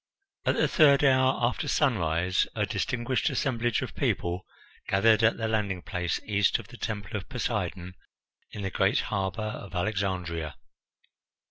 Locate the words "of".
3.83-3.93, 6.57-6.69, 7.15-7.29, 9.43-9.75